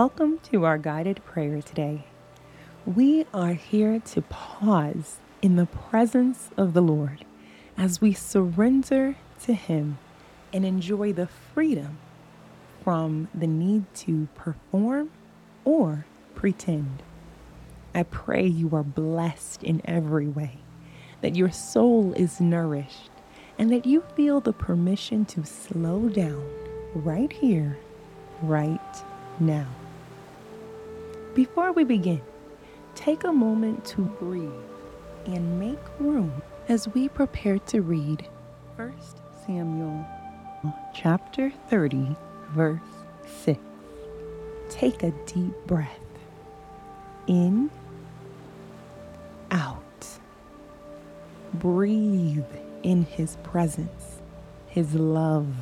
Welcome 0.00 0.38
to 0.52 0.64
our 0.64 0.78
guided 0.78 1.24
prayer 1.24 1.60
today. 1.60 2.04
We 2.86 3.26
are 3.34 3.54
here 3.54 3.98
to 3.98 4.22
pause 4.22 5.16
in 5.42 5.56
the 5.56 5.66
presence 5.66 6.50
of 6.56 6.72
the 6.72 6.80
Lord 6.80 7.24
as 7.76 8.00
we 8.00 8.12
surrender 8.12 9.16
to 9.42 9.54
Him 9.54 9.98
and 10.52 10.64
enjoy 10.64 11.12
the 11.12 11.26
freedom 11.26 11.98
from 12.84 13.26
the 13.34 13.48
need 13.48 13.92
to 14.06 14.28
perform 14.36 15.10
or 15.64 16.06
pretend. 16.36 17.02
I 17.92 18.04
pray 18.04 18.46
you 18.46 18.70
are 18.76 18.84
blessed 18.84 19.64
in 19.64 19.82
every 19.84 20.28
way, 20.28 20.58
that 21.22 21.34
your 21.34 21.50
soul 21.50 22.12
is 22.12 22.40
nourished, 22.40 23.10
and 23.58 23.72
that 23.72 23.84
you 23.84 24.04
feel 24.14 24.38
the 24.38 24.52
permission 24.52 25.24
to 25.24 25.44
slow 25.44 26.08
down 26.08 26.48
right 26.94 27.32
here, 27.32 27.76
right 28.42 29.02
now. 29.40 29.66
Before 31.38 31.70
we 31.70 31.84
begin, 31.84 32.20
take 32.96 33.22
a 33.22 33.32
moment 33.32 33.84
to 33.84 34.00
breathe 34.00 34.50
and 35.24 35.60
make 35.60 35.78
room 36.00 36.42
as 36.68 36.88
we 36.88 37.08
prepare 37.08 37.60
to 37.60 37.80
read 37.80 38.26
1 38.74 38.92
Samuel 39.46 40.04
chapter 40.92 41.52
30, 41.70 42.16
verse 42.48 42.80
6. 43.44 43.60
Take 44.68 45.04
a 45.04 45.12
deep 45.26 45.54
breath 45.68 46.00
in, 47.28 47.70
out. 49.52 50.08
Breathe 51.54 52.42
in 52.82 53.04
His 53.04 53.36
presence, 53.44 54.18
His 54.66 54.92
love, 54.92 55.54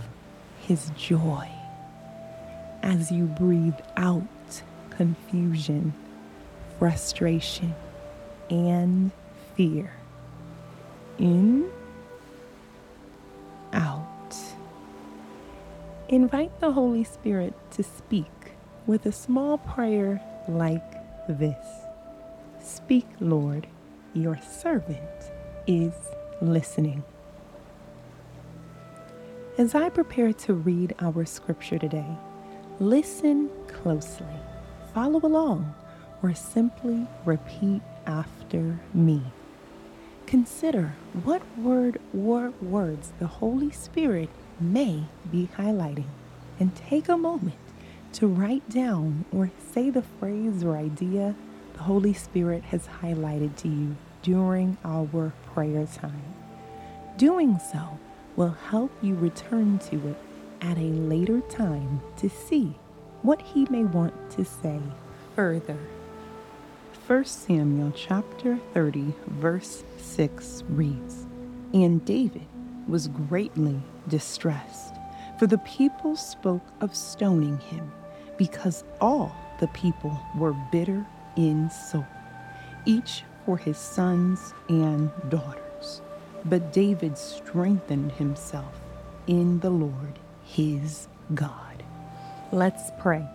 His 0.59 0.91
joy. 0.97 1.51
As 2.83 3.13
you 3.13 3.27
breathe 3.27 3.75
out, 3.99 4.23
confusion, 4.91 5.93
frustration, 6.79 7.75
and 8.51 9.11
fear. 9.57 9.93
In, 11.19 11.71
out. 13.73 14.35
Invite 16.09 16.61
the 16.61 16.73
Holy 16.73 17.05
Spirit 17.05 17.55
to 17.73 17.83
speak 17.83 18.27
with 18.87 19.07
a 19.07 19.13
small 19.13 19.59
prayer 19.59 20.21
like 20.49 20.93
this 21.29 21.67
Speak, 22.63 23.07
Lord, 23.21 23.67
your 24.13 24.39
servant 24.41 25.33
is 25.67 25.93
listening. 26.41 27.03
As 29.59 29.75
I 29.75 29.89
prepare 29.89 30.33
to 30.33 30.55
read 30.55 30.95
our 31.01 31.25
scripture 31.25 31.79
today, 31.79 32.07
listen 32.79 33.49
closely 33.69 34.27
follow 34.97 35.21
along 35.23 35.75
or 36.23 36.35
simply 36.35 37.07
repeat 37.27 37.83
after 38.07 38.81
me. 38.95 39.21
Consider 40.25 40.95
what 41.23 41.43
word 41.59 42.01
or 42.17 42.55
words 42.63 43.13
the 43.19 43.27
Holy 43.27 43.71
Spirit 43.71 44.31
may 44.59 45.05
be 45.31 45.51
highlighting 45.59 46.09
and 46.59 46.75
take 46.75 47.11
a 47.11 47.17
moment 47.19 47.59
to 48.15 48.27
write 48.27 48.67
down 48.71 49.27
or 49.31 49.51
say 49.71 49.91
the 49.91 50.01
phrase 50.19 50.65
or 50.65 50.79
idea 50.79 51.35
the 51.75 51.83
Holy 51.83 52.15
Spirit 52.15 52.63
has 52.65 52.89
highlighted 53.03 53.55
to 53.57 53.69
you 53.69 53.95
during 54.23 54.79
our 54.83 55.31
prayer 55.53 55.85
time. 55.85 56.35
Doing 57.19 57.59
so 57.71 57.99
will 58.35 58.57
help 58.71 58.93
you 59.03 59.15
return 59.15 59.79
to 59.91 60.09
it 60.09 60.17
at 60.63 60.79
a 60.79 60.89
later 61.13 61.43
time 61.43 62.01
to 62.17 62.31
see 62.31 62.77
what 63.27 63.43
he 63.43 63.67
may 63.71 63.83
want 63.83 64.15
to 64.31 64.45
say 64.45 64.81
further. 65.35 65.77
1 67.09 67.25
Samuel 67.25 67.93
chapter 67.97 68.57
30, 68.73 69.13
verse 69.27 69.83
6 69.99 70.63
reads 70.69 71.27
And 71.75 72.05
David 72.05 72.47
was 72.87 73.09
greatly 73.09 73.83
distressed, 74.07 74.95
for 75.41 75.49
the 75.49 75.59
people 75.59 76.15
spoke 76.15 76.63
of 76.81 76.95
stoning 76.95 77.59
him, 77.59 77.91
because 78.37 78.85
all 79.01 79.35
the 79.59 79.69
people 79.69 80.17
were 80.39 80.55
bitter 80.71 81.05
in 81.35 81.69
soul, 81.69 82.07
each 82.85 83.25
for 83.45 83.57
his 83.57 83.77
sons 83.77 84.55
and 84.69 85.11
daughters. 85.31 86.01
But 86.45 86.73
David 86.73 87.19
strengthened 87.19 88.13
himself 88.13 88.81
in 89.27 89.59
the 89.59 89.71
Lord 89.71 90.21
his 90.45 91.09
God. 91.35 91.66
Let's 92.53 92.93
pray. 93.01 93.27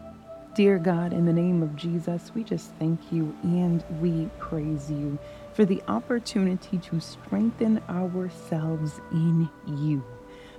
Dear 0.55 0.79
God, 0.79 1.11
in 1.11 1.25
the 1.25 1.33
name 1.33 1.61
of 1.61 1.75
Jesus, 1.75 2.31
we 2.33 2.45
just 2.45 2.71
thank 2.79 3.11
you 3.11 3.35
and 3.43 3.83
we 3.99 4.29
praise 4.39 4.89
you 4.89 5.19
for 5.53 5.65
the 5.65 5.83
opportunity 5.89 6.77
to 6.77 7.01
strengthen 7.01 7.81
ourselves 7.89 9.01
in 9.11 9.49
you. 9.67 10.01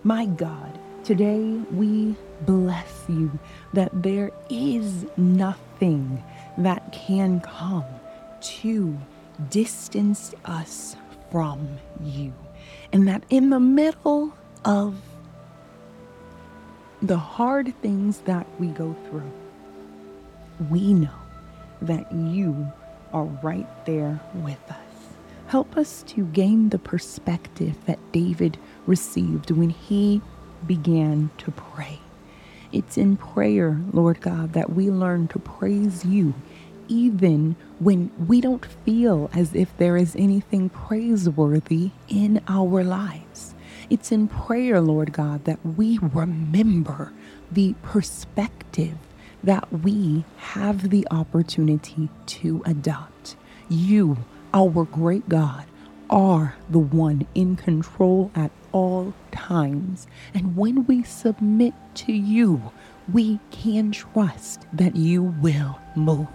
My 0.03 0.27
God, 0.27 0.79
today 1.03 1.41
we 1.73 2.15
bless 2.43 3.05
you 3.09 3.39
that 3.73 3.91
there 4.03 4.31
is 4.51 5.07
nothing 5.17 6.23
that 6.59 6.93
can 6.93 7.41
come 7.41 7.87
to 8.43 8.99
distance 9.49 10.35
us 10.45 10.95
from 11.31 11.79
you. 12.03 12.35
And 12.93 13.09
that 13.09 13.25
in 13.31 13.49
the 13.49 13.61
middle 13.61 14.35
of 14.67 14.97
the 17.03 17.19
hard 17.19 17.75
things 17.83 18.21
that 18.21 18.47
we 18.61 18.69
go 18.69 18.95
through, 19.09 19.31
we 20.71 20.95
know 20.95 21.11
that 21.81 22.13
you 22.13 22.71
are 23.13 23.25
right 23.25 23.67
there 23.85 24.21
with 24.37 24.71
us. 24.71 24.77
Help 25.49 25.77
us 25.77 26.05
to 26.05 26.25
gain 26.27 26.69
the 26.69 26.79
perspective 26.79 27.77
that 27.87 27.99
David 28.13 28.57
received 28.87 29.51
when 29.51 29.71
he 29.71 30.23
began 30.67 31.31
to 31.39 31.51
pray. 31.51 31.99
It's 32.71 32.97
in 32.97 33.17
prayer, 33.17 33.81
Lord 33.93 34.21
God, 34.21 34.53
that 34.53 34.73
we 34.73 34.89
learn 34.89 35.27
to 35.29 35.39
praise 35.41 36.05
you 36.05 36.35
even 36.89 37.57
when 37.81 38.11
we 38.29 38.41
don't 38.41 38.65
feel 38.65 39.29
as 39.35 39.55
if 39.55 39.77
there 39.77 39.97
is 39.97 40.15
anything 40.17 40.69
praiseworthy 40.69 41.91
in 42.09 42.41
our 42.49 42.85
lives. 42.85 43.55
It's 43.91 44.13
in 44.13 44.29
prayer, 44.29 44.81
Lord 44.81 45.13
God, 45.13 45.45
that 45.45 45.65
we 45.65 45.99
remember 45.99 47.13
the 47.51 47.75
perspective 47.83 48.97
that 49.43 49.71
we 49.83 50.25
have 50.37 50.91
the 50.91 51.07
opportunity 51.11 52.09
to 52.27 52.63
adopt. 52.65 53.37
You, 53.69 54.19
our 54.55 54.85
great 54.85 55.29
God, 55.29 55.65
are 56.09 56.57
the 56.71 56.79
one 56.79 57.27
in 57.35 57.57
control 57.57 58.31
at 58.35 58.51
all 58.73 59.15
times. 59.31 60.07
And 60.35 60.57
when 60.57 60.87
we 60.87 61.03
submit 61.03 61.75
to 61.97 62.13
you, 62.13 62.73
we 63.13 63.41
can 63.51 63.93
trust 63.93 64.67
that 64.73 64.95
you 64.95 65.23
will 65.23 65.79
move. 65.97 66.29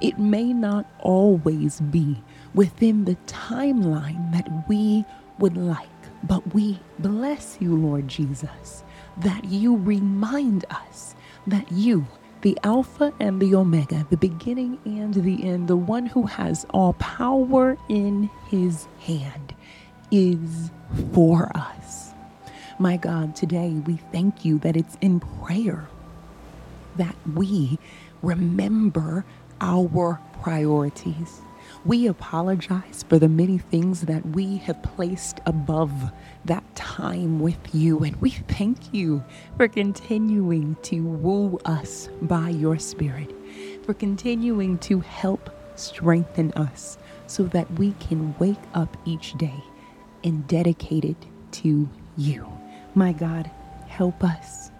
It 0.00 0.18
may 0.18 0.52
not 0.52 0.86
always 1.00 1.80
be 1.80 2.22
within 2.54 3.04
the 3.04 3.16
timeline 3.26 4.32
that 4.32 4.68
we 4.68 5.04
would 5.38 5.56
like 5.56 5.99
but 6.22 6.54
we 6.54 6.78
bless 6.98 7.58
you, 7.60 7.76
Lord 7.76 8.08
Jesus, 8.08 8.84
that 9.18 9.44
you 9.44 9.76
remind 9.76 10.64
us 10.70 11.14
that 11.46 11.70
you, 11.72 12.06
the 12.42 12.58
Alpha 12.62 13.12
and 13.20 13.40
the 13.40 13.54
Omega, 13.54 14.06
the 14.10 14.16
beginning 14.16 14.78
and 14.84 15.14
the 15.14 15.44
end, 15.44 15.68
the 15.68 15.76
one 15.76 16.06
who 16.06 16.26
has 16.26 16.66
all 16.70 16.94
power 16.94 17.76
in 17.88 18.30
his 18.48 18.86
hand, 19.00 19.54
is 20.10 20.70
for 21.12 21.50
us. 21.54 22.10
My 22.78 22.96
God, 22.96 23.36
today 23.36 23.70
we 23.70 23.96
thank 24.12 24.44
you 24.44 24.58
that 24.60 24.76
it's 24.76 24.96
in 25.00 25.20
prayer 25.20 25.88
that 26.96 27.14
we 27.34 27.78
remember 28.22 29.24
our 29.60 30.20
priorities 30.42 31.42
we 31.84 32.06
apologize 32.06 33.04
for 33.08 33.18
the 33.18 33.28
many 33.28 33.58
things 33.58 34.02
that 34.02 34.24
we 34.26 34.58
have 34.58 34.82
placed 34.82 35.40
above 35.46 35.92
that 36.44 36.64
time 36.74 37.40
with 37.40 37.58
you. 37.74 37.98
And 38.00 38.16
we 38.20 38.30
thank 38.30 38.92
you 38.92 39.24
for 39.56 39.68
continuing 39.68 40.76
to 40.82 41.00
woo 41.02 41.58
us 41.64 42.08
by 42.22 42.50
your 42.50 42.78
Spirit, 42.78 43.34
for 43.84 43.94
continuing 43.94 44.78
to 44.78 45.00
help 45.00 45.50
strengthen 45.76 46.52
us 46.52 46.98
so 47.26 47.44
that 47.44 47.70
we 47.78 47.92
can 47.92 48.34
wake 48.38 48.58
up 48.74 48.96
each 49.04 49.34
day 49.34 49.62
and 50.24 50.46
dedicate 50.46 51.04
it 51.04 51.26
to 51.52 51.88
you. 52.16 52.46
My 52.94 53.12
God, 53.12 53.50
help 53.88 54.22
us 54.22 54.70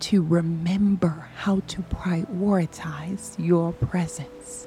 to 0.00 0.22
remember 0.22 1.28
how 1.36 1.60
to 1.68 1.82
prioritize 1.82 3.34
your 3.38 3.72
presence. 3.72 4.66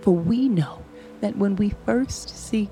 For 0.00 0.14
we 0.14 0.48
know 0.48 0.82
that 1.20 1.36
when 1.36 1.56
we 1.56 1.74
first 1.84 2.28
seek 2.30 2.70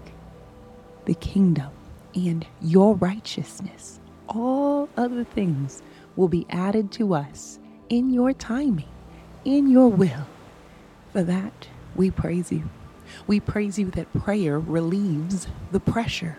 the 1.05 1.15
kingdom 1.15 1.71
and 2.15 2.47
your 2.61 2.95
righteousness, 2.97 4.01
all 4.29 4.89
other 4.97 5.25
things 5.25 5.83
will 6.17 6.29
be 6.29 6.47
added 6.51 6.91
to 6.93 7.15
us 7.15 7.59
in 7.89 8.11
your 8.13 8.33
timing 8.33 8.89
in 9.45 9.69
your 9.69 9.89
will. 9.89 10.27
For 11.13 11.23
that, 11.23 11.69
we 11.97 12.11
praise 12.11 12.53
you. 12.53 12.69
We 13.27 13.41
praise 13.41 13.79
you 13.79 13.91
that 13.93 14.13
prayer 14.13 14.61
relieves 14.61 15.49
the 15.73 15.81
pressure, 15.81 16.37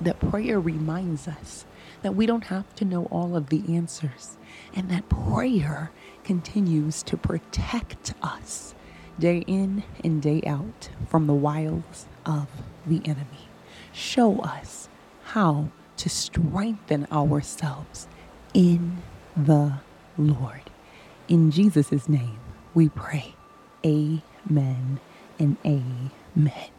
that 0.00 0.20
prayer 0.20 0.60
reminds 0.60 1.26
us 1.26 1.64
that 2.02 2.14
we 2.14 2.26
don't 2.26 2.44
have 2.44 2.74
to 2.76 2.84
know 2.84 3.06
all 3.06 3.36
of 3.36 3.48
the 3.48 3.62
answers, 3.74 4.36
and 4.74 4.90
that 4.90 5.08
prayer 5.08 5.90
continues 6.24 7.02
to 7.04 7.16
protect 7.16 8.12
us 8.22 8.74
day 9.18 9.44
in 9.46 9.84
and 10.04 10.22
day 10.22 10.42
out 10.46 10.90
from 11.08 11.26
the 11.26 11.34
wiles 11.34 12.06
of 12.26 12.48
the 12.86 13.00
enemy. 13.04 13.48
Show 13.92 14.40
us 14.40 14.88
how 15.24 15.68
to 15.98 16.08
strengthen 16.08 17.06
ourselves 17.12 18.08
in 18.54 19.02
the 19.36 19.80
Lord. 20.18 20.70
In 21.28 21.50
Jesus' 21.50 22.08
name 22.08 22.38
we 22.74 22.88
pray. 22.88 23.34
Amen 23.86 25.00
and 25.38 25.56
amen. 25.64 26.71